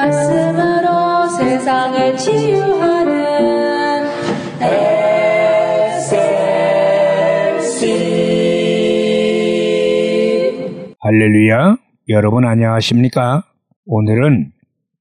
[0.00, 4.06] 말씀으로 세상을 치유하는
[5.90, 6.16] SLC
[11.00, 11.76] 할렐루야.
[12.08, 13.44] 여러분 안녕하십니까?
[13.84, 14.52] 오늘은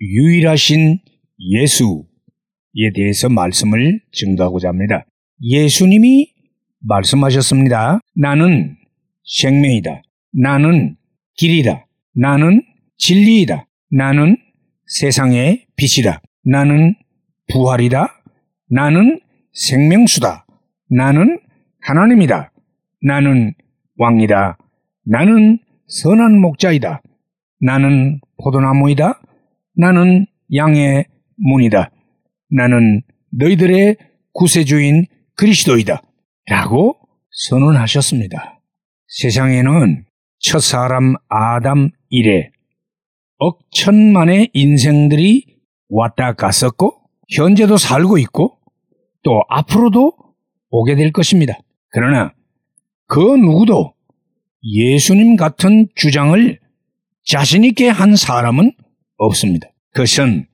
[0.00, 0.98] 유일하신
[1.38, 5.04] 예수에 대해서 말씀을 증거하고자 합니다.
[5.40, 6.32] 예수님이
[6.80, 8.00] 말씀하셨습니다.
[8.16, 8.76] 나는
[9.40, 10.02] 생명이다.
[10.32, 10.96] 나는
[11.36, 11.86] 길이다.
[12.12, 12.64] 나는
[12.98, 13.68] 진리이다.
[13.92, 14.36] 나는
[14.90, 16.20] 세상의 빛이다.
[16.44, 16.96] 나는
[17.52, 18.22] 부활이다.
[18.70, 19.20] 나는
[19.52, 20.46] 생명수다.
[20.90, 21.38] 나는
[21.80, 22.52] 하나님이다.
[23.02, 23.54] 나는
[23.98, 24.58] 왕이다.
[25.06, 27.02] 나는 선한 목자이다.
[27.60, 29.20] 나는 포도나무이다.
[29.76, 31.04] 나는 양의
[31.36, 31.90] 문이다.
[32.50, 33.96] 나는 너희들의
[34.32, 36.02] 구세주인 그리스도이다.
[36.46, 36.98] 라고
[37.30, 38.60] 선언하셨습니다.
[39.06, 40.04] 세상에는
[40.40, 42.50] 첫 사람 아담 이래
[43.40, 45.44] 억천만의 인생들이
[45.88, 46.94] 왔다 갔었고
[47.30, 48.58] 현재도 살고 있고
[49.22, 50.12] 또 앞으로도
[50.70, 51.58] 오게 될 것입니다.
[51.90, 52.32] 그러나
[53.06, 53.94] 그 누구도
[54.62, 56.60] 예수님 같은 주장을
[57.24, 58.72] 자신있게 한 사람은
[59.16, 59.68] 없습니다.
[59.92, 60.46] 그것은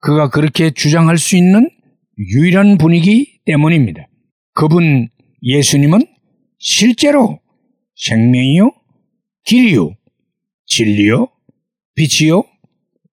[0.00, 1.70] 그가 그렇게 주장할 수 있는
[2.18, 4.06] 유일한 분이기 때문입니다.
[4.54, 5.08] 그분
[5.42, 6.02] 예수님은
[6.58, 7.40] 실제로
[7.96, 8.72] 생명이요,
[9.44, 9.94] 길이요,
[10.66, 11.28] 진리요,
[11.94, 12.44] 빛이요,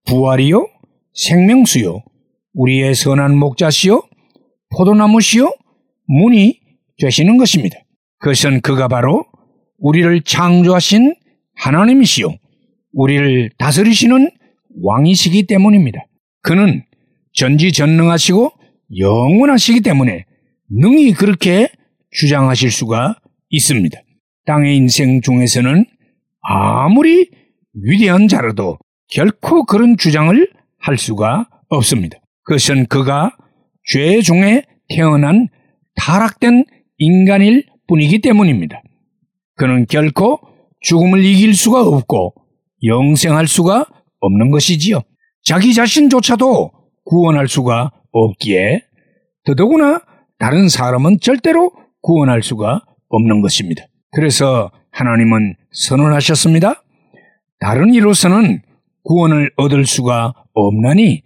[0.06, 0.68] 부활이요,
[1.14, 2.02] 생명수요,
[2.54, 4.04] 우리의 선한 목자시요,
[4.76, 5.52] 포도나무시요,
[6.08, 6.60] 문이
[7.00, 7.78] 되시는 것입니다.
[8.20, 9.26] 그것은 그가 바로
[9.78, 11.16] 우리를 창조하신
[11.56, 12.36] 하나님이시요,
[12.94, 14.30] 우리를 다스리시는
[14.82, 16.06] 왕이시기 때문입니다.
[16.42, 16.84] 그는
[17.34, 18.52] 전지전능하시고
[18.98, 20.26] 영원하시기 때문에
[20.70, 21.70] 능히 그렇게
[22.12, 24.00] 주장하실 수가 있습니다.
[24.46, 25.86] 땅의 인생 중에서는
[26.42, 27.30] 아무리
[27.74, 28.78] 위대한 자라도
[29.12, 30.48] 결코 그런 주장을
[30.80, 32.18] 할 수가 없습니다.
[32.44, 33.36] 그것은 그가
[33.86, 35.48] 죄 중에 태어난
[35.96, 36.66] 타락된
[36.98, 38.82] 인간일 뿐이기 때문입니다.
[39.56, 40.40] 그는 결코
[40.82, 42.34] 죽음을 이길 수가 없고
[42.84, 43.86] 영생할 수가
[44.20, 45.02] 없는 것이지요.
[45.44, 46.72] 자기 자신조차도
[47.06, 48.82] 구원할 수가 없기에
[49.46, 50.02] 더더구나
[50.38, 51.72] 다른 사람은 절대로
[52.02, 53.84] 구원할 수가 없는 것입니다.
[54.12, 56.84] 그래서 하나님은 선언하셨습니다.
[57.60, 58.62] 다른 이로서는
[59.04, 61.24] 구원을 얻을 수가 없나니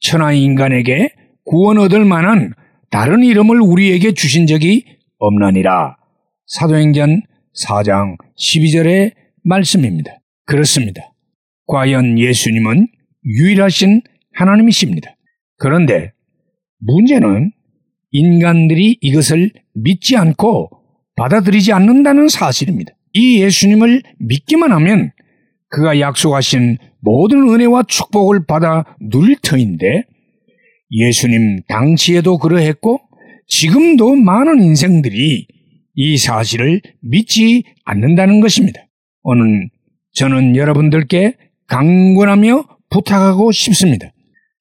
[0.00, 1.10] 천하 인간에게
[1.44, 2.52] 구원 얻을 만한
[2.90, 4.84] 다른 이름을 우리에게 주신 적이
[5.18, 5.96] 없나니라.
[6.46, 7.22] 사도행전
[7.64, 9.14] 4장 12절의
[9.44, 10.18] 말씀입니다.
[10.44, 11.12] 그렇습니다.
[11.66, 12.88] 과연 예수님은
[13.24, 14.02] 유일하신
[14.34, 15.14] 하나님이십니다.
[15.58, 16.12] 그런데
[16.78, 17.52] 문제는
[18.10, 20.70] 인간들이 이것을 믿지 않고
[21.16, 22.92] 받아들이지 않는다는 사실입니다.
[23.12, 25.12] 이 예수님을 믿기만 하면
[25.70, 30.04] 그가 약속하신 모든 은혜와 축복을 받아 누릴 터인데
[30.90, 33.00] 예수님 당시에도 그러했고
[33.46, 35.46] 지금도 많은 인생들이
[35.94, 38.80] 이 사실을 믿지 않는다는 것입니다.
[39.22, 39.68] 오늘
[40.12, 41.36] 저는 여러분들께
[41.68, 44.12] 강권하며 부탁하고 싶습니다.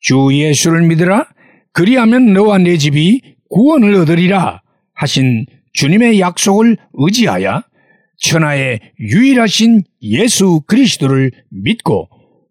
[0.01, 1.27] 주 예수를 믿으라
[1.73, 4.61] 그리하면 너와 내 집이 구원을 얻으리라
[4.93, 7.63] 하신 주님의 약속을 의지하여
[8.19, 12.09] 천하의 유일하신 예수 그리스도를 믿고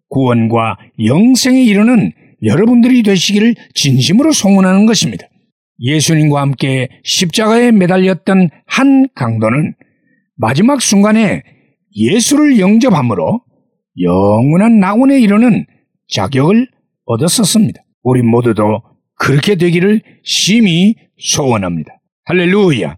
[0.09, 2.11] 구원과 영생에 이르는
[2.43, 5.27] 여러분들이 되시기를 진심으로 소원하는 것입니다.
[5.81, 9.75] 예수님과 함께 십자가에 매달렸던 한 강도는
[10.35, 11.43] 마지막 순간에
[11.95, 13.41] 예수를 영접함으로
[14.01, 15.65] 영원한 낙원에 이르는
[16.09, 16.67] 자격을
[17.05, 17.81] 얻었었습니다.
[18.03, 18.81] 우리 모두도
[19.15, 21.99] 그렇게 되기를 심히 소원합니다.
[22.25, 22.97] 할렐루야!